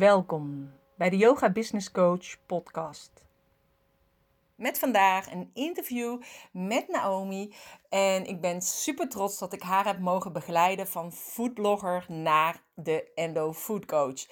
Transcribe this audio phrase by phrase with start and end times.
[0.00, 3.24] Welkom bij de Yoga Business Coach podcast.
[4.54, 6.22] Met vandaag een interview
[6.52, 7.54] met Naomi.
[7.88, 13.10] En ik ben super trots dat ik haar heb mogen begeleiden van foodblogger naar de
[13.14, 14.26] Endo Food Coach.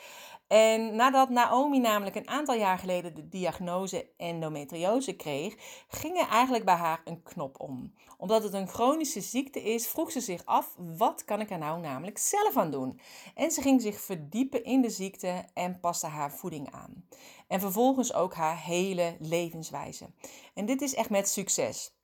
[0.48, 5.54] En nadat Naomi namelijk een aantal jaar geleden de diagnose endometriose kreeg,
[5.88, 7.94] ging er eigenlijk bij haar een knop om.
[8.16, 11.80] Omdat het een chronische ziekte is, vroeg ze zich af: wat kan ik er nou
[11.80, 13.00] namelijk zelf aan doen?
[13.34, 17.08] En ze ging zich verdiepen in de ziekte en paste haar voeding aan.
[17.48, 20.10] En vervolgens ook haar hele levenswijze.
[20.54, 21.96] En dit is echt met succes.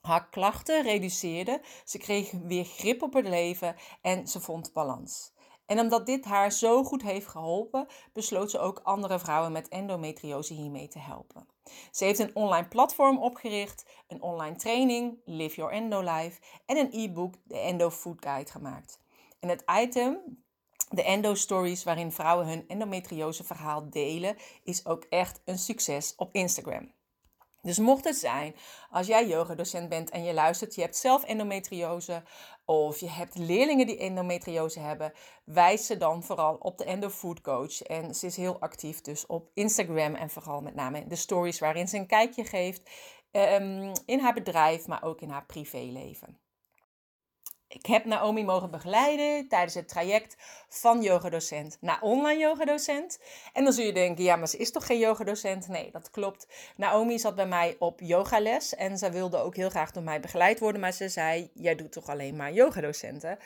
[0.00, 5.32] Haar klachten reduceerden, ze kreeg weer grip op het leven en ze vond balans.
[5.70, 10.54] En omdat dit haar zo goed heeft geholpen, besloot ze ook andere vrouwen met endometriose
[10.54, 11.46] hiermee te helpen.
[11.90, 16.88] Ze heeft een online platform opgericht, een online training, Live Your Endo Life, en een
[16.92, 19.00] e-book, de Endo Food Guide, gemaakt.
[19.40, 20.18] En het item,
[20.88, 26.34] de Endo Stories, waarin vrouwen hun endometriose verhaal delen, is ook echt een succes op
[26.34, 26.92] Instagram.
[27.62, 28.54] Dus mocht het zijn,
[28.90, 32.22] als jij yogadocent bent en je luistert, je hebt zelf endometriose
[32.64, 35.12] of je hebt leerlingen die endometriose hebben,
[35.44, 37.82] wijs ze dan vooral op de Endo Food Coach.
[37.82, 41.88] En ze is heel actief dus op Instagram en vooral met name de stories waarin
[41.88, 42.90] ze een kijkje geeft
[43.32, 46.38] um, in haar bedrijf, maar ook in haar privéleven.
[47.72, 50.36] Ik heb Naomi mogen begeleiden tijdens het traject
[50.68, 53.20] van yogadocent naar online yogadocent.
[53.52, 55.68] En dan zul je denken, ja, maar ze is toch geen yogadocent?
[55.68, 56.46] Nee, dat klopt.
[56.76, 60.58] Naomi zat bij mij op yogales en ze wilde ook heel graag door mij begeleid
[60.58, 60.80] worden.
[60.80, 63.38] Maar ze zei, jij doet toch alleen maar yogadocenten?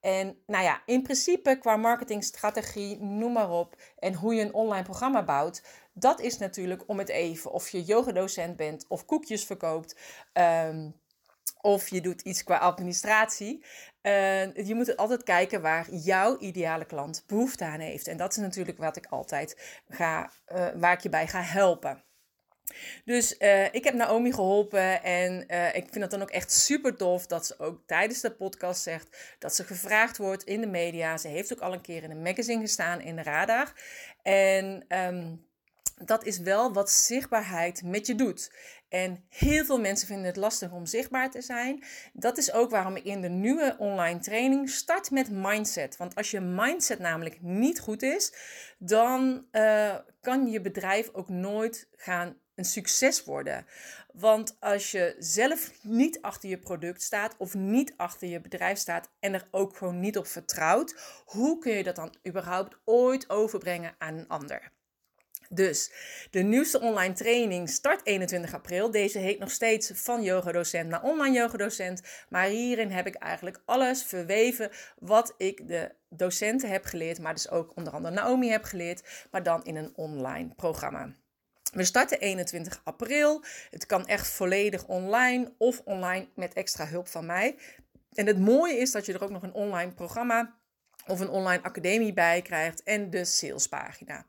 [0.00, 4.84] En nou ja, in principe qua marketingstrategie, noem maar op, en hoe je een online
[4.84, 7.52] programma bouwt, dat is natuurlijk om het even.
[7.52, 9.96] Of je yogadocent bent of koekjes verkoopt.
[10.32, 10.99] Um,
[11.60, 13.64] of je doet iets qua administratie.
[14.02, 18.06] Uh, je moet altijd kijken waar jouw ideale klant behoefte aan heeft.
[18.06, 22.04] En dat is natuurlijk wat ik altijd ga, uh, waar ik je bij ga helpen.
[23.04, 25.40] Dus uh, ik heb Naomi geholpen en
[25.74, 29.36] ik vind het dan ook echt super tof dat ze ook tijdens de podcast zegt
[29.38, 31.16] dat ze gevraagd wordt in de media.
[31.16, 33.72] Ze heeft ook al een keer in een magazine gestaan in de Radar.
[34.22, 35.49] En um,
[36.04, 38.52] dat is wel wat zichtbaarheid met je doet.
[38.88, 41.84] En heel veel mensen vinden het lastig om zichtbaar te zijn.
[42.12, 45.96] Dat is ook waarom ik in de nieuwe online training start met mindset.
[45.96, 48.34] Want als je mindset namelijk niet goed is,
[48.78, 53.66] dan uh, kan je bedrijf ook nooit gaan een succes worden.
[54.12, 59.10] Want als je zelf niet achter je product staat of niet achter je bedrijf staat
[59.20, 63.94] en er ook gewoon niet op vertrouwt, hoe kun je dat dan überhaupt ooit overbrengen
[63.98, 64.72] aan een ander?
[65.52, 65.92] Dus
[66.30, 68.90] de nieuwste online training start 21 april.
[68.90, 72.02] Deze heet nog steeds van yogadocent naar online yogadocent.
[72.28, 77.50] Maar hierin heb ik eigenlijk alles verweven wat ik de docenten heb geleerd, maar dus
[77.50, 81.14] ook onder andere Naomi heb geleerd, maar dan in een online programma.
[81.72, 83.44] We starten 21 april.
[83.70, 87.56] Het kan echt volledig online of online met extra hulp van mij.
[88.14, 90.58] En het mooie is dat je er ook nog een online programma
[91.06, 94.26] of een online academie bij krijgt en de salespagina.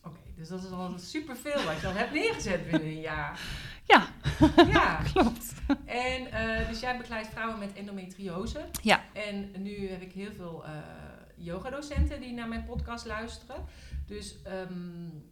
[0.02, 3.40] Oké, dus dat is al superveel wat je al hebt neergezet binnen een jaar.
[3.86, 4.06] Ja,
[4.66, 5.02] ja.
[5.12, 5.54] klopt.
[5.84, 8.64] En uh, dus jij begeleidt vrouwen met endometriose.
[8.82, 9.04] Ja.
[9.12, 10.70] En nu heb ik heel veel uh,
[11.36, 13.64] yogadocenten die naar mijn podcast luisteren.
[14.06, 15.31] Dus um,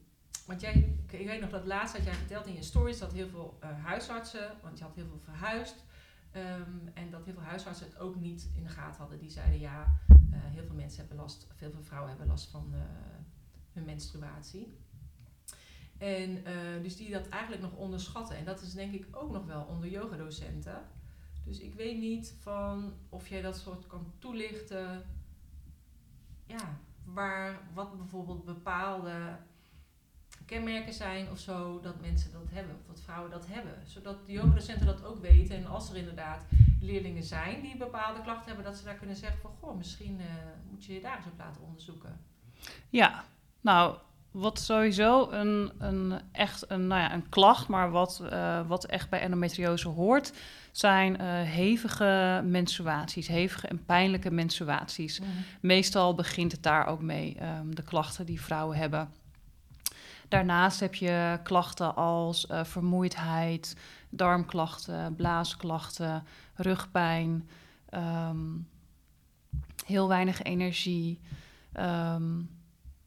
[0.50, 3.28] want jij, ik weet nog dat laatst had jij verteld in je stories dat heel
[3.28, 5.84] veel uh, huisartsen, want je had heel veel verhuisd,
[6.36, 9.18] um, en dat heel veel huisartsen het ook niet in de gaten hadden.
[9.18, 12.70] Die zeiden ja, uh, heel veel mensen hebben last, veel, veel vrouwen hebben last van
[12.74, 12.80] uh,
[13.72, 14.78] hun menstruatie.
[15.98, 16.44] En
[16.82, 18.36] dus die dat eigenlijk nog onderschatten.
[18.36, 20.86] En dat is denk ik ook nog wel onder yogadocenten.
[21.44, 25.04] Dus ik weet niet van of jij dat soort kan toelichten.
[26.46, 29.38] Ja, waar, wat bijvoorbeeld bepaalde
[30.50, 33.74] kenmerken zijn of zo dat mensen dat hebben, of dat vrouwen dat hebben.
[33.86, 35.56] Zodat de yogadocenten dat ook weten.
[35.56, 36.44] En als er inderdaad
[36.80, 40.26] leerlingen zijn die bepaalde klachten hebben, dat ze daar kunnen zeggen van goh, misschien uh,
[40.70, 42.20] moet je je daar eens op laten onderzoeken.
[42.88, 43.24] Ja,
[43.60, 43.96] nou,
[44.30, 49.10] wat sowieso een, een echt een, nou ja, een klacht, maar wat, uh, wat echt
[49.10, 50.32] bij endometriose hoort,
[50.72, 55.20] zijn uh, hevige menstruaties, hevige en pijnlijke menstruaties.
[55.20, 55.44] Mm -hmm.
[55.60, 59.19] Meestal begint het daar ook mee, um, de klachten die vrouwen hebben.
[60.30, 63.76] Daarnaast heb je klachten als uh, vermoeidheid,
[64.10, 66.24] darmklachten, blaasklachten,
[66.54, 67.48] rugpijn,
[67.94, 68.68] um,
[69.86, 71.20] heel weinig energie.
[71.80, 72.50] Um,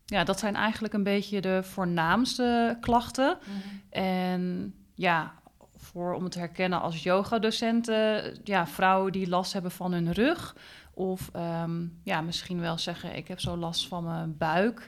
[0.06, 3.38] ja, dat zijn eigenlijk een beetje de voornaamste klachten.
[3.46, 3.81] Mm -hmm.
[3.90, 5.34] En ja,
[5.75, 10.56] voor, om het te herkennen als yogadocenten, ja, vrouwen die last hebben van hun rug.
[10.94, 14.88] Of um, ja, misschien wel zeggen, ik heb zo last van mijn buik.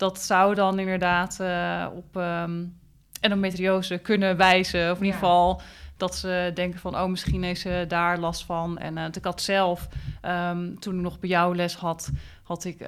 [0.00, 2.78] Dat zou dan inderdaad uh, op um,
[3.20, 4.90] endometriose kunnen wijzen.
[4.90, 5.62] Of in ieder geval
[5.96, 8.78] dat ze denken van, oh, misschien heeft ze daar last van.
[8.78, 9.88] En uh, ik had zelf,
[10.22, 12.10] um, toen ik nog bij jou les had,
[12.42, 12.80] had ik,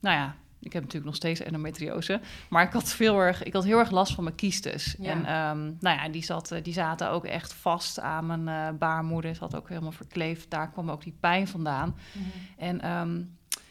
[0.00, 2.20] nou ja, ik heb natuurlijk nog steeds endometriose.
[2.48, 4.94] Maar ik had, veel erg, ik had heel erg last van mijn kiestes.
[4.98, 5.10] Ja.
[5.10, 9.34] En um, nou ja, die, zat, die zaten ook echt vast aan mijn uh, baarmoeder.
[9.34, 10.50] Zat ook helemaal verkleefd.
[10.50, 11.96] Daar kwam ook die pijn vandaan.
[12.12, 12.66] Mm -hmm.
[12.66, 12.86] En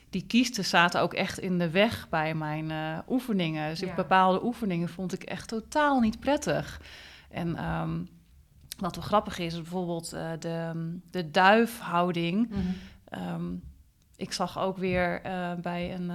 [0.10, 3.70] die kiestes zaten ook echt in de weg bij mijn uh, oefeningen.
[3.70, 3.96] Dus ja.
[3.96, 6.82] bepaalde oefeningen vond ik echt totaal niet prettig.
[7.30, 8.10] En um,
[8.78, 12.50] wat wel grappig is, is bijvoorbeeld uh, de, de duifhouding.
[12.50, 12.76] Mm
[13.10, 13.62] -hmm.
[14.16, 16.12] ik zag ook weer uh, bij een...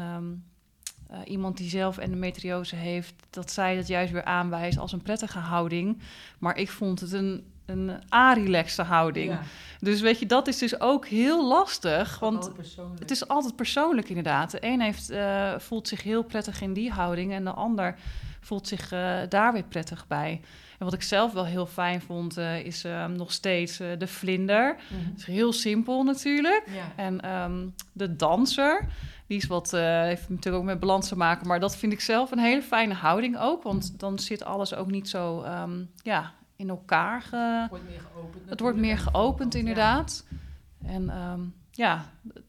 [1.11, 5.39] Uh, iemand die zelf endometriose heeft, dat zij dat juist weer aanwijst als een prettige
[5.39, 6.01] houding.
[6.39, 9.31] Maar ik vond het een, een arilaxte houding.
[9.31, 9.41] Ja.
[9.79, 12.19] Dus weet je, dat is dus ook heel lastig.
[12.19, 12.51] Want
[12.99, 14.51] het is altijd persoonlijk inderdaad.
[14.51, 17.97] De een heeft, uh, voelt zich heel prettig in die houding en de ander
[18.41, 20.41] voelt zich uh, daar weer prettig bij.
[20.79, 24.77] En wat ik zelf wel heel fijn vond, uh, is uh, nog steeds de vlinder.
[24.89, 25.13] Mm -hmm.
[25.17, 26.65] is heel simpel natuurlijk.
[26.67, 26.93] Ja.
[27.05, 28.89] En um, de danser,
[29.27, 31.47] die is wat, heeft natuurlijk ook met balans te maken.
[31.47, 33.63] Maar dat vind ik zelf een hele fijne houding ook.
[33.63, 37.23] Want dan zit alles ook niet zo um, ja, in elkaar.
[37.23, 37.37] Ge...
[37.37, 38.51] Het wordt meer geopend.
[38.51, 40.25] Het wordt meer geopend, inderdaad.
[40.29, 40.89] Ja.
[40.89, 42.05] En um, ja,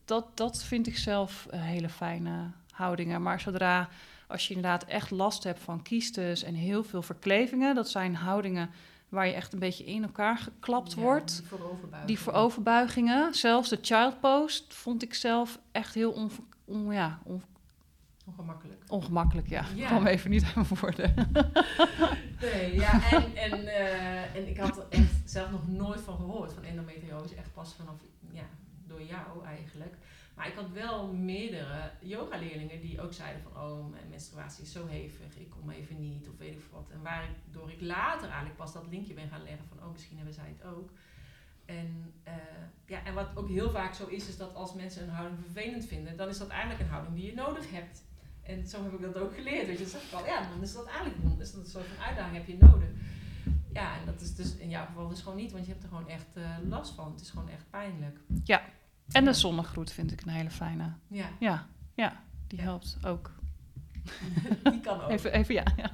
[0.06, 3.22] dat, dat vind ik zelf hele fijne houdingen.
[3.22, 3.90] Maar zodra
[4.28, 8.70] als je inderdaad echt last hebt van kiestes en heel veel verklevingen, dat zijn houdingen
[9.10, 11.38] waar je echt een beetje in elkaar geklapt ja, wordt.
[11.38, 12.08] Die vooroverbuigingen.
[12.08, 13.34] Die vooroverbuigingen.
[13.34, 16.32] Zelfs de child post vond ik zelf echt heel on,
[16.66, 17.44] on, ja, on,
[18.26, 18.84] ongemakkelijk.
[18.88, 19.66] Ongemakkelijk, ja.
[19.76, 19.82] ja.
[19.82, 21.14] Ik kwam even niet aan mijn woorden.
[22.42, 26.54] nee, ja, en, en, uh, en ik had er echt zelf nog nooit van gehoord,
[26.54, 27.36] van endometriose.
[27.36, 27.96] Echt pas vanaf,
[28.32, 28.46] ja,
[28.88, 29.96] door jou eigenlijk.
[30.36, 33.64] Maar ik had wel meerdere yogaleerlingen die ook zeiden van...
[33.64, 36.90] oh, mijn menstruatie is zo hevig, ik kom even niet of weet ik wat.
[36.90, 39.78] En waardoor ik later eigenlijk pas dat linkje ben gaan leggen van...
[39.86, 40.90] oh, misschien hebben zij het ook.
[41.66, 42.34] En, uh,
[42.86, 45.86] ja, en wat ook heel vaak zo is, is dat als mensen een houding vervelend
[45.86, 46.18] vinden...
[46.18, 48.04] dan is dat eigenlijk een houding die je nodig hebt.
[48.46, 49.68] En zo heb ik dat ook geleerd.
[49.68, 51.86] Weet je, zeg ik al, ja, dan is dat eigenlijk dan is dat een soort
[51.86, 52.90] van uitdaging heb je nodig.
[53.74, 55.90] Ja, en dat is dus in jouw geval dus gewoon niet, want je hebt er
[55.90, 57.12] gewoon echt uh, last van.
[57.12, 58.20] Het is gewoon echt pijnlijk.
[58.44, 58.62] Ja,
[59.12, 60.94] en de zonnegroet vind ik een hele fijne.
[61.08, 61.30] Ja.
[61.40, 62.64] Ja, ja die ja.
[62.64, 63.32] helpt ook.
[64.72, 65.10] Die kan ook.
[65.10, 65.92] Even, even ja, ja.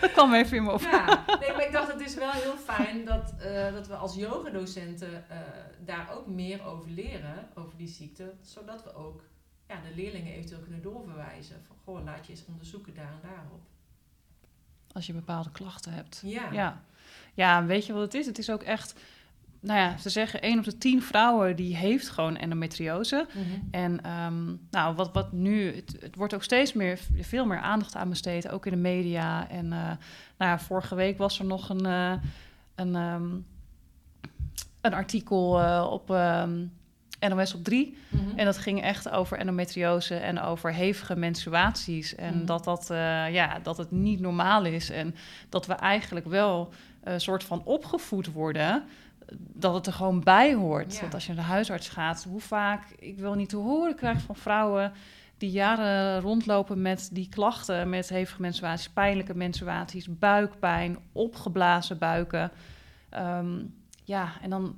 [0.00, 0.80] Dat kwam even in me op.
[0.80, 4.14] Ja, nee, maar ik dacht het is wel heel fijn dat, uh, dat we als
[4.14, 5.36] yogadocenten uh,
[5.84, 8.34] daar ook meer over leren, over die ziekte.
[8.40, 9.22] Zodat we ook
[9.68, 11.56] ja, de leerlingen eventueel kunnen doorverwijzen.
[11.66, 13.60] Van, goh, laat je eens onderzoeken daar en daarop.
[14.92, 16.22] Als je bepaalde klachten hebt.
[16.24, 16.52] Ja.
[16.52, 16.82] Ja,
[17.34, 18.26] ja weet je wat het is?
[18.26, 18.94] Het is ook echt
[19.60, 23.26] nou ja, ze zeggen 1 op de 10 vrouwen die heeft gewoon endometriose.
[23.34, 23.68] Mm -hmm.
[23.70, 27.96] En um, nou, wat, wat nu, het, het, wordt ook steeds meer, veel meer aandacht
[27.96, 29.48] aan besteed, ook in de media.
[29.48, 29.98] En uh, nou
[30.50, 32.12] ja, vorige week was er nog een, uh,
[32.74, 33.46] een, um,
[34.80, 36.72] een artikel uh, op um,
[37.20, 37.96] NOS op 3.
[38.08, 38.38] Mm -hmm.
[38.38, 42.14] En dat ging echt over endometriose en over hevige menstruaties.
[42.14, 42.46] En mm -hmm.
[42.46, 42.86] dat, dat,
[43.32, 44.90] ja, dat het niet normaal is.
[44.90, 45.14] En
[45.48, 46.72] dat we eigenlijk wel
[47.02, 48.84] een soort van opgevoed worden
[49.36, 50.94] dat het er gewoon bij hoort.
[50.94, 51.00] Ja.
[51.00, 54.20] Dat als je naar de huisarts gaat, hoe vaak ik wil niet te horen krijg
[54.20, 54.92] van vrouwen
[55.38, 62.50] die jaren rondlopen met die klachten, met hevige menstruaties, pijnlijke menstruaties, buikpijn, opgeblazen buiken.
[63.08, 63.62] Ehm,
[64.04, 64.76] ja, en dan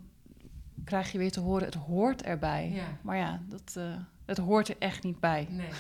[0.85, 2.71] krijg je weer te horen, het hoort erbij.
[2.71, 2.99] Ja.
[3.03, 5.47] Maar ja, dat, eh, het hoort er echt niet bij.
[5.51, 5.71] Nee.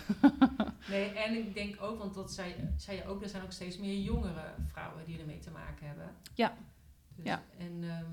[0.90, 3.78] nee, en ik denk ook, want dat zei, zei je ook, er zijn ook steeds
[3.78, 6.10] meer jongere vrouwen die ermee te maken hebben.
[6.34, 6.56] Ja.
[7.14, 7.42] Dus, Ja.
[7.58, 8.06] En ehm,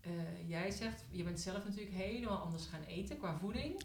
[0.00, 3.82] eh, jij zegt, je bent zelf natuurlijk helemaal anders gaan eten qua voeding.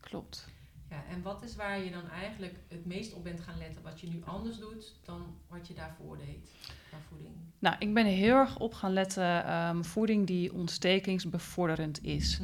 [0.00, 0.48] Klopt.
[0.90, 4.00] Ja, en wat is waar je dan eigenlijk het meest op bent gaan letten, wat
[4.00, 6.50] je nu anders doet dan wat je daarvoor deed
[6.96, 7.34] qua voeding?
[7.58, 12.40] Nou, ik ben heel erg op gaan letten ehm, voeding die ontstekingsbevorderend is.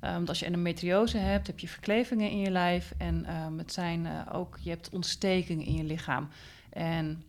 [0.00, 2.94] Want als je endometriose hebt, heb je verklevingen in je lijf.
[2.98, 6.28] En ehm, het zijn eh, ook, je hebt ontstekingen in je lichaam.
[6.70, 7.22] En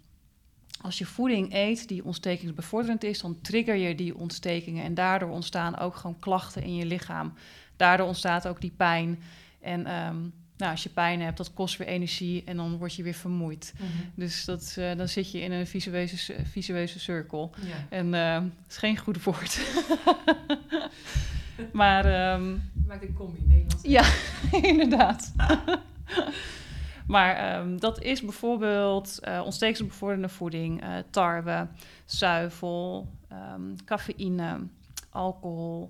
[0.82, 4.84] als je voeding eet die ontstekingsbevorderend is, dan trigger je die ontstekingen.
[4.84, 7.34] En daardoor ontstaan ook gewoon klachten in je lichaam.
[7.75, 9.20] Daardoor ontstaat ook die pijn.
[9.62, 9.88] En
[10.63, 13.74] nou, als je pijn hebt, dat kost weer energie en dan word je weer vermoeid.
[14.15, 17.53] Dus dat, eh, dan zit je in een visueuze, visueuze cirkel.
[17.62, 17.98] Ja.
[17.98, 19.60] En het is geen goed woord.
[21.72, 22.55] maar ehm,
[22.88, 23.84] Maakt een combi, Nederlands.
[23.84, 24.03] ja,
[24.72, 25.34] inderdaad.
[27.13, 31.67] maar ehm, dat is bijvoorbeeld eh ontstekingsbevorderende voeding, eh, tarwe,
[32.05, 34.60] zuivel, ehm, cafeïne,
[35.10, 35.89] alcohol,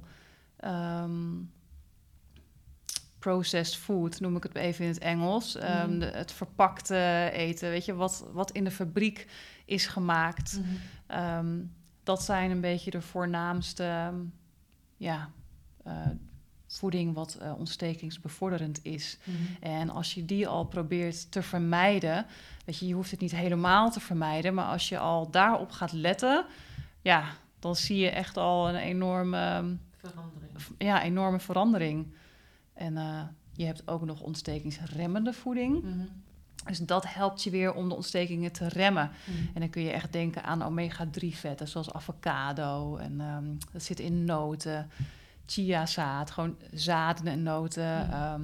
[3.24, 5.56] processed food noem ik het even in het Engels.
[5.56, 6.00] Ehm, Mhm.
[6.00, 9.28] de- het verpakte eten, weet je, wat, wat in de fabriek
[9.66, 10.60] is gemaakt.
[10.60, 10.68] Mhm.
[11.08, 11.60] Ehm,
[12.04, 14.16] dat zijn een beetje de voornaamste ehm,
[14.98, 15.30] ja,
[15.84, 15.94] eh,
[16.68, 19.18] voeding wat eh, ontstekingsbevorderend is.
[19.24, 19.38] Mhm.
[19.64, 22.26] En als je die al probeert te vermijden,
[22.66, 25.92] weet je, je hoeft het niet helemaal te vermijden, maar als je al daarop gaat
[25.92, 26.46] letten,
[27.02, 27.24] ja,
[27.60, 30.52] dan zie je echt al een enorme, ehm, Verandering.
[30.78, 32.14] ja, enorme verandering.
[32.74, 35.84] En eh, je hebt ook nog ontstekingsremmende voeding.
[35.84, 36.06] Mhm.
[36.66, 39.12] Dus dat helpt je weer om de ontstekingen te remmen.
[39.26, 39.38] Mhm.
[39.54, 42.96] En dan kun je echt denken aan omega-3 vetten, zoals avocado.
[42.98, 44.90] En ehm, dat zit in noten,
[45.46, 48.06] chiazaad, gewoon zaden en noten.
[48.08, 48.12] Mhm.
[48.14, 48.42] ehm,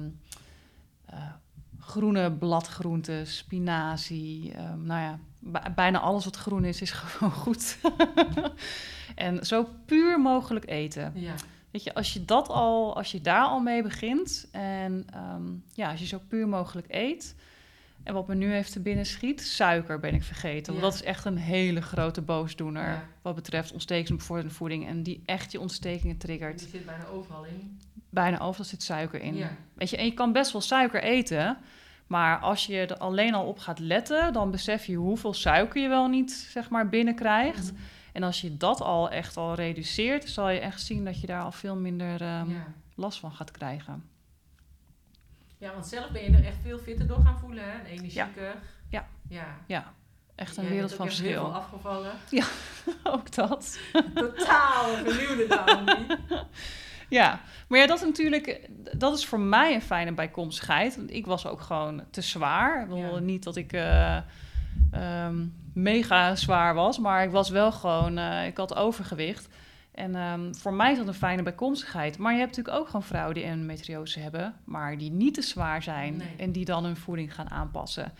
[1.06, 1.32] eh,
[1.78, 4.52] groene bladgroenten, spinazie.
[4.52, 5.18] ehm, nou ja,
[5.74, 7.78] bijna alles wat groen is, is gewoon goed.
[9.14, 11.12] en zo puur mogelijk eten.
[11.14, 11.34] Ja.
[11.70, 15.42] Weet je, als je dat al, als je daar al mee begint en ehm,
[15.74, 17.34] ja, als je zo puur mogelijk eet.
[18.02, 20.72] En wat me nu even te binnen schiet, suiker ben ik vergeten.
[20.72, 23.04] Want dat is echt een hele grote boosdoener Ja.
[23.22, 24.86] wat betreft ontstekingsbevorderende voeding.
[24.86, 26.58] En die echt je ontstekingen triggert.
[26.58, 27.78] Die zit bijna overal in.
[28.10, 29.36] Bijna overal zit suiker in.
[29.36, 29.50] Ja.
[29.74, 31.56] Weet je, en je kan best wel suiker eten.
[32.06, 35.88] Maar als je er alleen al op gaat letten, dan besef je hoeveel suiker je
[35.88, 37.72] wel niet zeg maar, binnenkrijgt.
[37.72, 37.80] Mhm.
[38.12, 41.42] En als je dat al echt al reduceert, zal je echt zien dat je daar
[41.42, 42.66] al veel minder ehm, Ja.
[42.94, 44.04] last van gaat krijgen.
[45.58, 47.70] ja, want zelf ben je er echt veel fitter door gaan voelen, hè?
[47.78, 48.54] En energieker.
[48.88, 49.06] Ja.
[49.28, 49.56] Ja.
[49.66, 49.92] Ja,
[50.34, 51.60] echt een Jij wereld van echt heel veel verschil.
[51.62, 52.12] afgevallen.
[53.14, 53.78] Ook dat.
[54.14, 56.06] Totaal vernieuwde Naomi.
[57.08, 60.96] Ja, maar ja, dat is natuurlijk, dat is voor mij een fijne bijkomstigheid.
[60.96, 62.82] Want ik was ook gewoon te zwaar.
[62.82, 63.18] Ik bedoel, Ja.
[63.18, 64.16] niet dat ik eh,
[64.90, 65.46] ehm,
[65.82, 69.48] mega zwaar was, maar ik was wel gewoon, eh, ik had overgewicht.
[69.94, 72.18] En ehm, voor mij is dat een fijne bijkomstigheid.
[72.18, 75.82] Maar je hebt natuurlijk ook gewoon vrouwen die endometriose hebben, maar die niet te zwaar
[75.82, 76.28] zijn Nee.
[76.36, 78.12] en die dan hun voeding gaan aanpassen.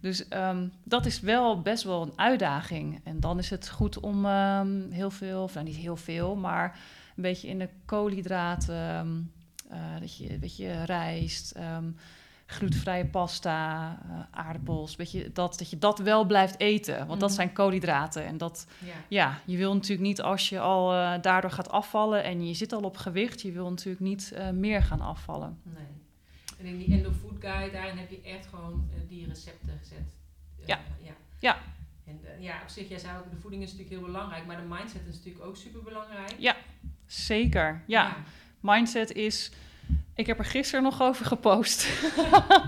[0.00, 3.00] Dus ehm, dat is wel best wel een uitdaging.
[3.04, 6.78] En dan is het goed om ehm, heel veel, of nou niet heel veel, maar
[7.16, 9.30] een beetje in de koolhydraten,
[9.70, 11.54] eh, dat je, weet je, rijst,
[12.46, 17.06] glutenvrije pasta, eh, aardappels, weet je, dat, dat je dat wel blijft eten.
[17.06, 17.38] Want dat Mhm.
[17.38, 18.24] zijn koolhydraten.
[18.26, 18.92] En dat, Ja.
[19.08, 22.72] ja, je wil natuurlijk niet als je al eh, daardoor gaat afvallen en je zit
[22.72, 25.58] al op gewicht, je wil natuurlijk niet eh, meer gaan afvallen.
[25.62, 25.84] Nee.
[26.58, 30.14] En in die Endo Food Guide, daarin heb je echt gewoon die recepten gezet.
[30.66, 30.78] Ja.
[31.02, 31.12] ja.
[31.38, 31.56] Ja.
[32.06, 34.56] En eh, ja, op zich, jij zei ook, de voeding is natuurlijk heel belangrijk, maar
[34.56, 36.34] de mindset is natuurlijk ook super belangrijk.
[36.38, 36.56] Ja,
[37.06, 38.16] Zeker, ja.
[38.60, 39.50] Mindset is.
[40.16, 41.88] Ik heb er gisteren nog over gepost.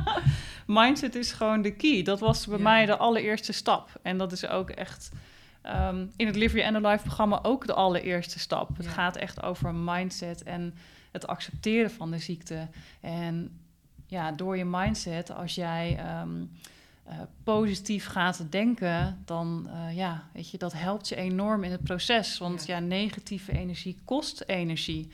[0.67, 2.03] Mindset is gewoon de key.
[2.03, 2.63] Dat was bij Ja.
[2.63, 3.91] mij de allereerste stap.
[4.03, 5.11] En dat is ook echt
[5.63, 8.77] ehm, in het Live Your End Life programma ook de allereerste stap.
[8.77, 10.75] Het gaat echt over mindset en
[11.13, 12.69] het accepteren van de ziekte.
[13.01, 13.59] En
[14.07, 16.31] ja, door je mindset, als jij ehm,
[17.05, 17.15] eh,
[17.45, 22.39] positief gaat denken, dan uh, ja, weet je, dat helpt je enorm in het proces.
[22.39, 22.81] Want ja, Ja.
[22.83, 25.09] negatieve energie kost energie.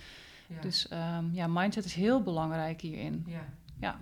[0.49, 0.61] Ja.
[0.61, 3.25] Dus um, ja, mindset is heel belangrijk hierin.
[3.27, 3.45] Ja.
[3.81, 4.01] Ja.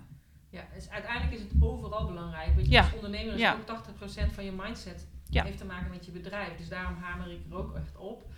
[0.49, 2.53] Ja, dus uiteindelijk is het overal belangrijk.
[2.55, 2.81] Want je Ja.
[2.83, 6.57] als ondernemer is ook 80% van je mindset heeft te maken met je bedrijf.
[6.57, 8.31] Dus daarom hamer ik er ook echt op.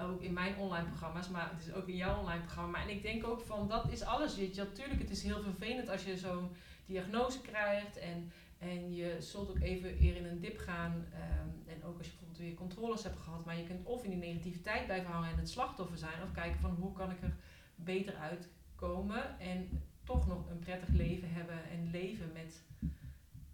[0.00, 2.82] ook in mijn online programma's, maar het is ook in jouw online programma.
[2.82, 4.62] En ik denk ook van, dat is alles, weet je.
[4.62, 6.50] Natuurlijk, het is heel vervelend als je zo'n
[6.86, 11.06] diagnose krijgt en, en je zult ook even weer in een dip gaan.
[11.12, 14.10] Ehm, en ook als je bijvoorbeeld weer controles hebt gehad, maar je kunt of in
[14.10, 17.36] die negativiteit blijven hangen en het slachtoffer zijn, of kijken van, hoe kan ik er
[17.74, 22.62] beter uitkomen en toch nog een prettig leven hebben en leven met,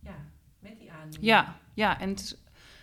[0.01, 0.17] ja,
[0.59, 1.25] met die aandoening.
[1.25, 2.37] Ja, ja, en het is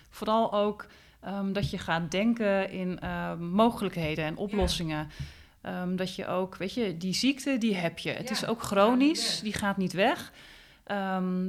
[0.08, 0.86] vooral ook
[1.22, 5.10] Ehm, dat je gaat denken in ehm, mogelijkheden en oplossingen.
[5.94, 8.10] Dat je ook, weet je, die ziekte, die heb je.
[8.10, 10.32] Het is ook chronisch, die gaat niet weg.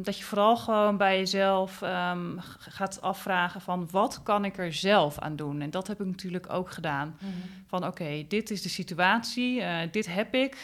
[0.01, 1.81] Dat je vooral gewoon bij jezelf
[2.57, 5.61] gaat afvragen van wat kan ik er zelf aan doen?
[5.61, 7.17] En dat heb ik natuurlijk ook gedaan.
[7.19, 7.31] Mhm.
[7.67, 10.57] Van oké, dit is de situatie, uh, dit heb ik.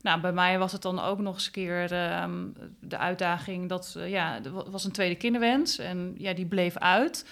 [0.00, 1.88] nou, bij mij was het dan ook nog eens een keer
[2.80, 7.24] de uitdaging dat, uh, ja, er was een tweede kinderwens en ja, die bleef uit.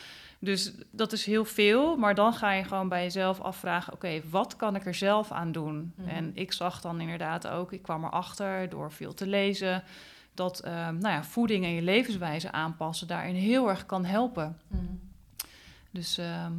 [0.43, 4.57] Dus dat is heel veel, maar dan ga je gewoon bij jezelf afvragen: oké, wat
[4.57, 5.93] kan ik er zelf aan doen?
[5.97, 6.09] Mhm.
[6.09, 9.83] En ik zag dan inderdaad ook, ik kwam erachter door veel te lezen,
[10.35, 14.59] dat ehm, nou ja, voeding en je levenswijze aanpassen daarin heel erg kan helpen.
[14.67, 14.83] Mhm.
[15.91, 16.53] Dus, ehm,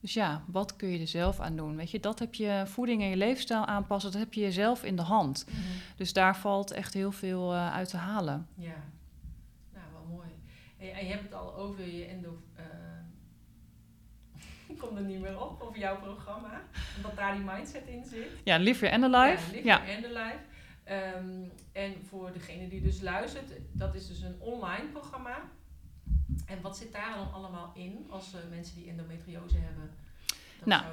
[0.00, 1.76] dus ja, wat kun je er zelf aan doen?
[1.76, 4.96] Weet je, dat heb je voeding en je levensstijl aanpassen, dat heb je jezelf in
[4.96, 5.46] de hand.
[5.48, 5.58] Mhm.
[5.96, 8.46] Dus daar valt echt heel veel uh, uit te halen.
[8.54, 8.82] Ja,
[9.72, 10.28] nou wel mooi.
[10.94, 12.38] En je hebt het al over je endo
[14.72, 16.62] ik kom er niet meer op, over jouw programma.
[16.96, 18.28] Omdat daar die mindset in zit.
[18.44, 19.62] Ja, Live Your End Alive.
[19.62, 20.38] Ja, Live Your End Alive.
[20.84, 25.36] Ehm, en voor degene die dus luistert, dat is dus een online programma.
[26.46, 29.90] En wat zit daar dan allemaal in als uh, mensen die endometriose hebben?
[30.58, 30.84] Dat nou,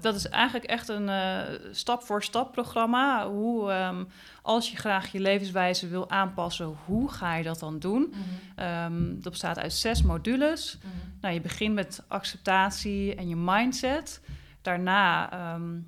[0.00, 1.40] dat is eigenlijk echt een uh,
[1.72, 3.28] stap-voor-stap programma.
[3.28, 4.08] Hoe, um,
[4.42, 8.14] als je graag je levenswijze wil aanpassen, hoe ga je dat dan doen?
[8.14, 10.78] Mm dat bestaat uit zes modules.
[10.78, 10.88] Mhm.
[11.20, 14.20] Nou, je begint met acceptatie en je mindset.
[14.62, 15.78] Daarna, ehm,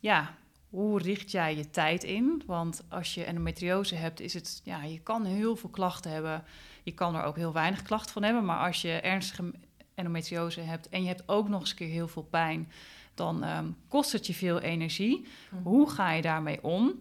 [0.00, 0.30] ja,
[0.76, 2.42] hoe richt jij je tijd in?
[2.46, 6.44] Want als je endometriose hebt, is het, ja, je kan heel veel klachten hebben.
[6.82, 8.44] Je kan er ook heel weinig klachten van hebben.
[8.44, 9.52] Maar als je ernstige
[9.94, 12.72] endometriose hebt en je hebt ook nog eens een keer heel veel pijn,
[13.14, 15.26] dan ehm, kost het je veel energie.
[15.50, 15.62] Mhm.
[15.62, 16.92] Hoe ga je daarmee om?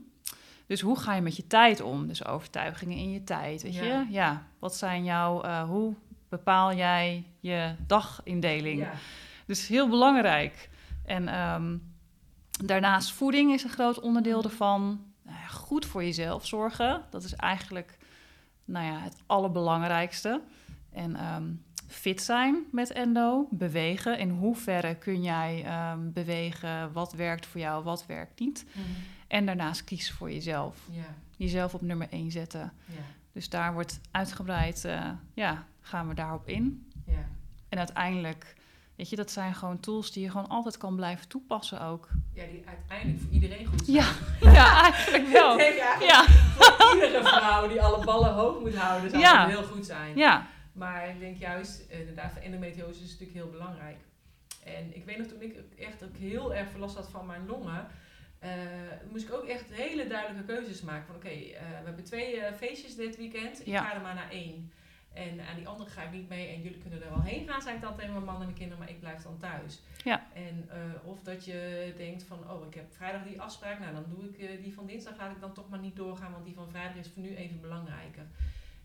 [0.67, 2.08] Dus hoe ga je met je tijd om?
[2.08, 4.06] Dus overtuigingen in je tijd, weet je?
[4.10, 5.93] Ja, wat zijn jouw, uh, hoe
[6.30, 8.80] bepaal jij je dagindeling?
[8.80, 8.91] Ja.
[9.45, 10.69] Dus heel belangrijk.
[11.06, 11.78] En ehm,
[12.63, 15.04] daarnaast voeding is een groot onderdeel ervan.
[15.22, 17.98] Nou goed voor jezelf zorgen, dat is eigenlijk
[18.65, 20.41] nou ja, het allerbelangrijkste.
[20.91, 21.52] En ehm,
[21.88, 24.20] fit zijn met endo, bewegen.
[24.20, 26.91] In hoeverre kun jij ehm, bewegen?
[26.91, 28.65] Wat werkt voor jou, wat werkt niet?
[28.72, 28.86] Mhm.
[29.28, 30.78] En daarnaast kiezen voor jezelf.
[31.38, 32.74] Jezelf op nummer 1 zetten.
[33.32, 36.91] Dus daar wordt uitgebreid, uh, ja, gaan we daarop in.
[37.70, 38.56] En uiteindelijk,
[38.95, 42.10] weet je, dat zijn gewoon tools die je gewoon altijd kan blijven toepassen ook.
[42.34, 43.97] Ja, die uiteindelijk voor iedereen goed zijn.
[43.97, 44.05] Ja,
[44.51, 45.60] ja eigenlijk wel.
[46.12, 46.25] ja.
[46.27, 49.47] Voor iedere vrouw die alle ballen hoog moet houden, zou ja.
[49.47, 50.17] heel goed zijn.
[50.17, 50.47] Ja.
[50.73, 53.97] Maar ik denk juist, eh, inderdaad, voor endometriose is natuurlijk heel belangrijk.
[54.63, 57.88] En ik weet nog toen ik echt ook heel erg verlast had van mijn longen,
[58.43, 58.51] uh,
[59.12, 61.05] moest ik ook echt hele duidelijke keuzes maken.
[61.05, 64.71] Van oké, eh, we hebben twee feestjes dit weekend, ik ga er maar naar één.
[65.15, 67.62] En aan die andere ga ik niet mee en jullie kunnen er wel heen gaan,
[67.62, 69.82] zei ik dan tegen mijn man en de kinderen, maar ik blijf dan thuis.
[70.04, 70.28] Ja.
[70.34, 70.69] En,
[71.04, 74.63] of dat je denkt van, oh ik heb vrijdag die afspraak, nou dan doe ik
[74.63, 77.10] die van dinsdag, laat ik dan toch maar niet doorgaan, want die van vrijdag is
[77.13, 78.25] voor nu even belangrijker.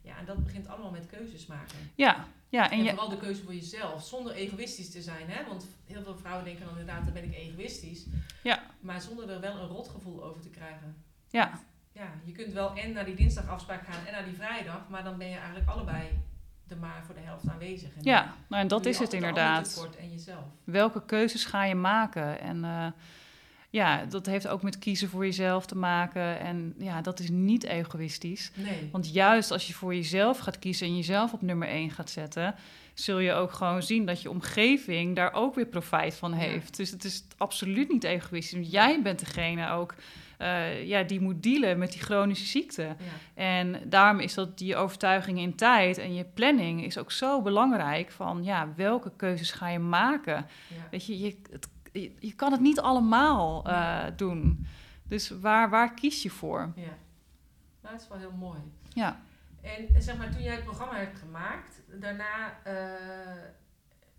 [0.02, 1.90] Ja, en dat begint allemaal met keuzes maken.
[1.94, 2.70] Ja, ja.
[2.70, 5.30] En, en vooral de keuze voor jezelf, zonder egoïstisch te zijn.
[5.30, 5.46] Hè?
[5.46, 8.06] Want heel veel vrouwen denken dan inderdaad, dan ben ik egoïstisch.
[8.42, 8.62] Ja.
[8.80, 11.04] Maar zonder er wel een rotgevoel over te krijgen.
[11.28, 11.60] Ja.
[11.92, 15.18] Ja, je kunt wel en naar die dinsdagafspraak gaan en naar die vrijdag, maar dan
[15.18, 16.08] ben je eigenlijk allebei
[16.68, 17.88] er maar voor de helft aanwezig.
[17.96, 19.88] En ja, nou, en dat is het inderdaad.
[19.98, 20.44] En jezelf.
[20.64, 22.40] Welke keuzes ga je maken?
[22.40, 22.86] En uh,
[23.70, 26.38] ja, dat heeft ook met kiezen voor jezelf te maken.
[26.40, 28.50] En ja, dat is niet egoïstisch.
[28.54, 28.88] Nee.
[28.92, 32.54] Want juist als je voor jezelf gaat kiezen en jezelf op nummer 1 gaat zetten,
[32.94, 36.76] zul je ook gewoon zien dat je omgeving daar ook weer profijt van heeft.
[36.76, 38.58] Dus het is absoluut niet egoïstisch.
[38.58, 39.94] Want jij bent degene ook
[40.40, 42.82] uh, ja, die moet dealen met die chronische ziekte.
[42.82, 42.94] Ja.
[43.34, 48.10] En daarom is dat die overtuiging in tijd en je planning is ook zo belangrijk.
[48.10, 50.46] Van ja, welke keuzes ga je maken?
[50.90, 54.66] Weet je, je het je, kan het niet allemaal uh, doen.
[55.02, 56.72] Dus waar, waar kies je voor?
[56.76, 56.82] Ja,
[57.80, 58.58] nou, dat is wel heel mooi.
[58.88, 59.20] Ja.
[59.62, 62.72] En zeg maar, toen jij het programma hebt gemaakt, daarna, uh,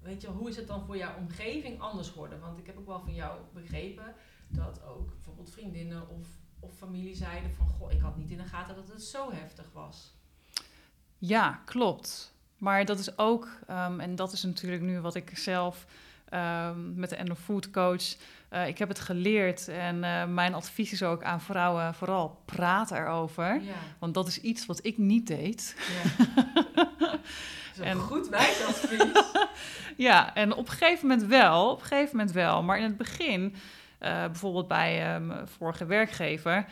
[0.02, 2.40] weet je, hoe is het dan voor jouw omgeving anders geworden?
[2.40, 4.16] Want ik heb ook wel van jou begrepen
[4.56, 6.28] dat ook bijvoorbeeld vriendinnen of,
[6.60, 9.66] of familie zeiden van, goh, ik had niet in de gaten dat het zo heftig
[9.74, 10.14] was.
[11.18, 12.34] Ja, klopt.
[12.58, 15.86] Maar dat is ook, um, en dat is natuurlijk nu wat ik zelf
[16.30, 18.16] ehm, met de Endo Food Coach.
[18.50, 22.92] Eh, ik heb het geleerd en eh, mijn advies is ook aan vrouwen vooral praat
[22.92, 23.62] erover.
[23.62, 23.74] Ja.
[24.00, 25.76] Want dat is iets wat ik niet deed.
[26.06, 26.26] Ja.
[26.76, 27.20] Dat
[27.74, 29.04] is een En- goed wijsadvies.
[29.98, 32.64] Ja, en op een gegeven moment wel, op een gegeven moment wel.
[32.64, 33.56] Maar in het begin,
[34.10, 36.66] bijvoorbeeld bij eh, mijn vorige werkgever,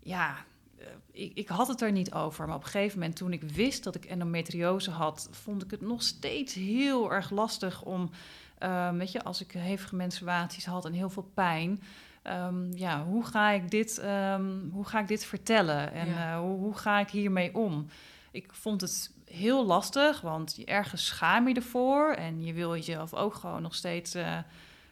[0.00, 0.34] ja,
[0.78, 2.46] eh, ik, ik had het er niet over.
[2.46, 5.80] Maar op een gegeven moment, toen ik wist dat ik endometriose had, vond ik het
[5.80, 8.10] nog steeds heel erg lastig om,
[8.58, 11.82] eh, weet je, als ik hevige menstruaties had en heel veel pijn.
[12.22, 16.32] ehm, ja, hoe ga ik dit, ehm, hoe ga ik dit vertellen en Ja.
[16.32, 17.86] eh, hoe, hoe ga ik hiermee om?
[18.30, 23.14] Ik vond het heel lastig, want je- ergens schaam je ervoor en je wil jezelf
[23.14, 24.38] ook gewoon nog steeds eh,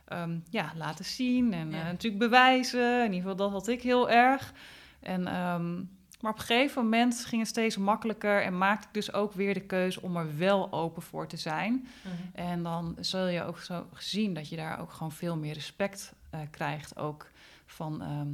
[0.08, 1.78] ehm, ja, laten zien en Ja.
[1.78, 2.98] eh, natuurlijk bewijzen.
[3.04, 4.52] In ieder geval, dat had ik heel erg.
[5.00, 5.74] En, ehm,
[6.20, 9.54] maar op een gegeven moment ging het steeds makkelijker en maakte ik dus ook weer
[9.54, 11.86] de keuze om er wel open voor te zijn.
[12.02, 12.14] Mhm.
[12.46, 16.14] En dan zul je ook zo zien dat je daar ook gewoon veel meer respect
[16.30, 17.30] eh, krijgt, ook
[17.66, 18.28] van, ehm,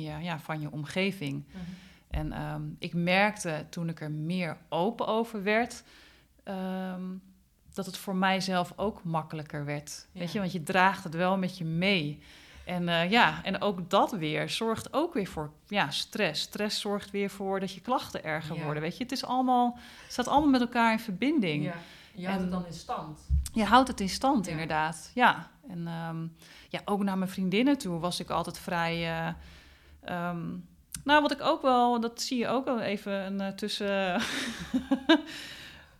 [0.00, 1.44] ja, ja, van je omgeving.
[1.48, 1.58] Mhm.
[2.10, 5.82] En ik merkte toen ik er meer open over werd,
[7.72, 10.06] dat het voor mijzelf ook makkelijker werd.
[10.12, 10.20] Ja.
[10.20, 12.22] Weet je, want je draagt het wel met je mee.
[12.64, 16.42] En eh, ja, en ook dat weer zorgt ook weer voor ja, stress.
[16.42, 18.62] Stress zorgt weer voor dat je klachten erger Ja.
[18.64, 18.82] worden.
[18.82, 21.64] Weet je, het is allemaal, het staat allemaal met elkaar in verbinding.
[21.64, 21.74] Ja.
[22.14, 23.18] Je houdt En- het dan in stand.
[23.52, 24.50] Je houdt het in stand, Ja.
[24.52, 25.10] inderdaad.
[25.14, 25.50] Ja.
[25.68, 26.26] En ehm,
[26.68, 28.94] ja, ook naar mijn vriendinnen toe was ik altijd vrij.
[28.94, 29.28] eh,
[30.04, 30.46] ehm,
[31.04, 34.20] nou, wat ik ook wel, dat zie je ook wel even een, eh, tussen.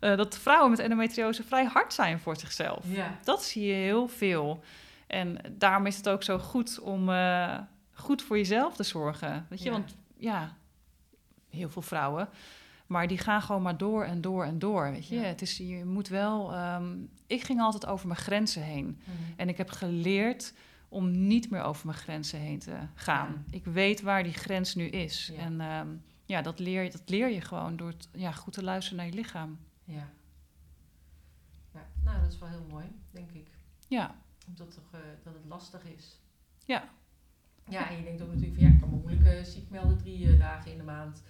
[0.03, 2.85] eh, dat vrouwen met endometriose vrij hard zijn voor zichzelf.
[2.89, 3.19] Ja.
[3.25, 4.63] Dat zie je heel veel.
[5.07, 7.59] En daarom is het ook zo goed om eh,
[7.93, 9.47] goed voor jezelf te zorgen.
[9.49, 9.71] Weet je, Ja.
[9.71, 10.57] want ja,
[11.51, 12.29] heel veel vrouwen.
[12.87, 14.91] Maar die gaan gewoon maar door en door en door.
[14.91, 15.23] Weet je, Ja.
[15.23, 16.53] het is, je moet wel.
[16.53, 16.93] ehm,
[17.27, 19.01] ik ging altijd over mijn grenzen heen.
[19.05, 19.17] Mhm.
[19.37, 20.53] En ik heb geleerd
[20.89, 23.45] om niet meer over mijn grenzen heen te gaan.
[23.51, 25.33] Ik weet waar die grens nu is.
[25.39, 25.87] En ehm,
[26.27, 29.07] ja, dat leer, je- dat leer je gewoon door het, ja, goed te luisteren naar
[29.07, 29.59] je lichaam.
[29.93, 30.09] Ja.
[31.73, 31.87] ja.
[32.05, 33.49] Nou, dat is wel heel mooi, denk ik.
[33.89, 34.15] Ja,
[34.49, 36.21] Omdat toch, eh, dat het lastig is.
[36.65, 36.89] Ja.
[37.69, 39.99] Ja, en je denkt ook natuurlijk van ja, ik kan me moeilijk eh, ziek melden
[39.99, 41.23] drie eh, dagen in de maand.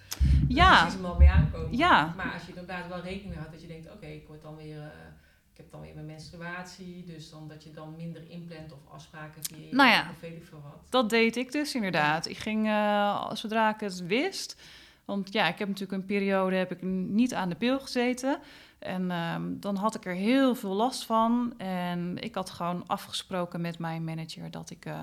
[0.47, 0.79] Ja.
[0.81, 1.77] Precies hem al mee aankomen.
[1.77, 2.13] Ja.
[2.15, 4.55] Maar als je inderdaad wel rekening mee houdt dat je denkt, oké, ik word dan
[4.55, 4.91] weer,
[5.51, 9.43] ik heb dan weer mijn menstruatie, dus dan dat je dan minder inplant of afspraken
[9.43, 10.09] via je Nou ja.
[10.11, 10.79] of weet ik veel wat.
[10.89, 12.25] dat deed ik dus inderdaad.
[12.27, 14.61] Ik ging, eh, zodra ik het wist...
[15.05, 18.39] Want ja, ik heb natuurlijk een periode heb ik niet aan de pil gezeten.
[18.79, 21.53] En ehm, dan had ik er heel veel last van.
[21.57, 25.01] En ik had gewoon afgesproken met mijn manager dat ik eh,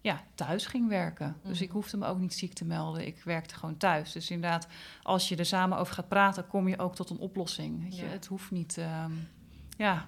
[0.00, 1.36] ja, thuis ging werken.
[1.42, 1.62] Dus Mhm.
[1.64, 3.06] ik hoefde me ook niet ziek te melden.
[3.06, 4.12] Ik werkte gewoon thuis.
[4.12, 4.66] Dus inderdaad,
[5.02, 7.82] als je er samen over gaat praten, kom je ook tot een oplossing.
[7.82, 8.04] Weet je?
[8.04, 8.10] Ja.
[8.10, 8.78] Het hoeft niet.
[8.78, 9.12] ehm,
[9.76, 10.06] ja.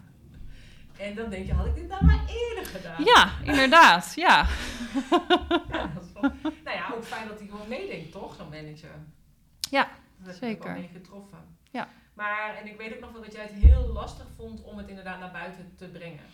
[0.98, 3.04] En dan denk je, had ik dit nou maar eerder gedaan?
[3.04, 4.12] ja, inderdaad.
[4.16, 4.46] Ja.
[5.72, 6.32] Ja, dat is wel-
[6.64, 8.90] nou ja, ook fijn dat hij gewoon meedenkt, toch, zo'n manager?
[9.70, 10.72] Ja, Dat heb ik ook zeker.
[10.72, 11.38] mee getroffen.
[11.70, 11.88] Ja.
[12.14, 14.88] Maar, en ik weet ook nog wel dat jij het heel lastig vond om het
[14.88, 16.24] inderdaad naar buiten te brengen.